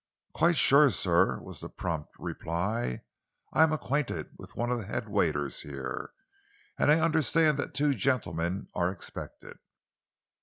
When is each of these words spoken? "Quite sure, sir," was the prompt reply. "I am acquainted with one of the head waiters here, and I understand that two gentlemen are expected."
"Quite 0.33 0.57
sure, 0.57 0.89
sir," 0.89 1.37
was 1.41 1.59
the 1.59 1.69
prompt 1.69 2.15
reply. 2.17 3.01
"I 3.53 3.61
am 3.61 3.71
acquainted 3.71 4.31
with 4.35 4.55
one 4.55 4.71
of 4.71 4.79
the 4.79 4.87
head 4.87 5.07
waiters 5.07 5.61
here, 5.61 6.11
and 6.79 6.89
I 6.89 6.99
understand 6.99 7.59
that 7.59 7.75
two 7.75 7.93
gentlemen 7.93 8.67
are 8.73 8.89
expected." 8.89 9.59